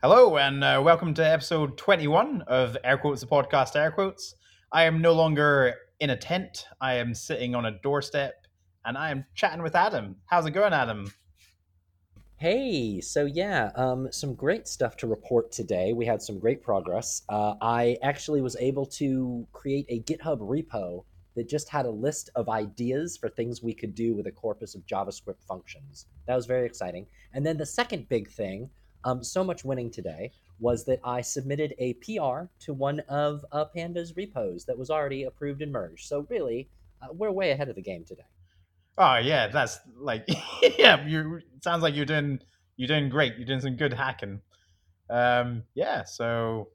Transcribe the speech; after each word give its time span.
Hello, 0.00 0.36
and 0.36 0.62
uh, 0.62 0.80
welcome 0.80 1.12
to 1.14 1.28
episode 1.28 1.76
21 1.76 2.42
of 2.42 2.76
Air 2.84 2.98
Quotes, 2.98 3.20
the 3.20 3.26
podcast 3.26 3.74
Air 3.74 3.90
Quotes. 3.90 4.36
I 4.70 4.84
am 4.84 5.02
no 5.02 5.12
longer 5.12 5.74
in 5.98 6.10
a 6.10 6.16
tent. 6.16 6.66
I 6.80 6.94
am 6.94 7.14
sitting 7.14 7.56
on 7.56 7.66
a 7.66 7.72
doorstep 7.82 8.46
and 8.84 8.96
I 8.96 9.10
am 9.10 9.24
chatting 9.34 9.60
with 9.60 9.74
Adam. 9.74 10.14
How's 10.26 10.46
it 10.46 10.52
going, 10.52 10.72
Adam? 10.72 11.12
Hey, 12.36 13.00
so 13.00 13.24
yeah, 13.24 13.72
um, 13.74 14.06
some 14.12 14.36
great 14.36 14.68
stuff 14.68 14.96
to 14.98 15.08
report 15.08 15.50
today. 15.50 15.92
We 15.92 16.06
had 16.06 16.22
some 16.22 16.38
great 16.38 16.62
progress. 16.62 17.22
Uh, 17.28 17.54
I 17.60 17.96
actually 18.00 18.40
was 18.40 18.54
able 18.60 18.86
to 18.86 19.48
create 19.50 19.86
a 19.88 20.00
GitHub 20.02 20.38
repo 20.38 21.06
that 21.34 21.48
just 21.48 21.68
had 21.68 21.86
a 21.86 21.90
list 21.90 22.30
of 22.36 22.48
ideas 22.48 23.16
for 23.16 23.28
things 23.28 23.64
we 23.64 23.74
could 23.74 23.96
do 23.96 24.14
with 24.14 24.28
a 24.28 24.32
corpus 24.32 24.76
of 24.76 24.86
JavaScript 24.86 25.42
functions. 25.48 26.06
That 26.28 26.36
was 26.36 26.46
very 26.46 26.66
exciting. 26.66 27.08
And 27.32 27.44
then 27.44 27.56
the 27.56 27.66
second 27.66 28.08
big 28.08 28.30
thing, 28.30 28.70
um, 29.04 29.22
so 29.22 29.44
much 29.44 29.64
winning 29.64 29.90
today, 29.90 30.32
was 30.60 30.84
that 30.86 31.00
I 31.04 31.20
submitted 31.20 31.74
a 31.78 31.94
PR 31.94 32.46
to 32.60 32.74
one 32.74 33.00
of 33.08 33.44
uh, 33.52 33.64
Panda's 33.66 34.16
repos 34.16 34.64
that 34.64 34.76
was 34.76 34.90
already 34.90 35.24
approved 35.24 35.62
and 35.62 35.72
merged. 35.72 36.06
So 36.06 36.26
really, 36.28 36.68
uh, 37.02 37.08
we're 37.12 37.30
way 37.30 37.50
ahead 37.50 37.68
of 37.68 37.76
the 37.76 37.82
game 37.82 38.04
today. 38.04 38.26
Oh 38.96 39.16
yeah, 39.16 39.46
that's 39.46 39.78
like 39.96 40.28
yeah. 40.78 41.06
You 41.06 41.40
sounds 41.62 41.82
like 41.82 41.94
you're 41.94 42.04
doing 42.04 42.40
you're 42.76 42.88
doing 42.88 43.08
great. 43.08 43.36
You're 43.36 43.46
doing 43.46 43.60
some 43.60 43.76
good 43.76 43.92
hacking. 43.92 44.40
Um, 45.08 45.62
yeah. 45.74 46.04
So 46.04 46.68